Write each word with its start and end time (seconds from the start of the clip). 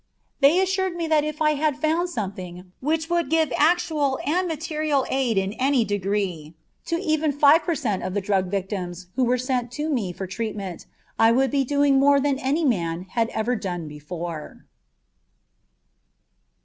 They 0.39 0.59
assured 0.59 0.95
me 0.95 1.05
that 1.09 1.23
if 1.23 1.43
I 1.43 1.51
had 1.51 1.77
found 1.77 2.09
something 2.09 2.71
which 2.79 3.07
would 3.11 3.29
give 3.29 3.53
actual 3.55 4.17
and 4.25 4.47
material 4.47 5.05
aid 5.11 5.37
in 5.37 5.53
any 5.53 5.85
degree 5.85 6.55
to 6.87 6.95
even 6.95 7.31
five 7.31 7.61
per 7.61 7.75
cent. 7.75 8.01
of 8.01 8.15
the 8.15 8.19
drug 8.21 8.49
victims 8.49 9.09
who 9.15 9.23
were 9.23 9.37
sent 9.37 9.69
to 9.73 9.89
me 9.91 10.11
for 10.11 10.25
treatment, 10.25 10.87
I 11.19 11.31
would 11.31 11.51
be 11.51 11.63
doing 11.63 11.99
more 11.99 12.19
than 12.19 12.39
any 12.39 12.65
man 12.65 13.03
had 13.11 13.29
ever 13.29 13.55
done 13.55 13.87
before. 13.87 14.65